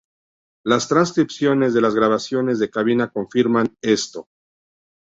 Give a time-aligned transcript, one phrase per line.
[0.65, 4.27] Las transcripciones de las grabaciones de cabina confirman esto.